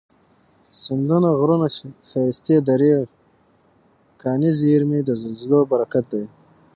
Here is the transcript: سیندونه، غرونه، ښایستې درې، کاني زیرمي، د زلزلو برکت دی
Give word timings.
سیندونه، 0.83 1.29
غرونه، 1.39 1.67
ښایستې 2.09 2.55
درې، 2.69 2.93
کاني 4.21 4.51
زیرمي، 4.59 4.99
د 5.03 5.09
زلزلو 5.21 5.59
برکت 5.71 6.05
دی 6.11 6.23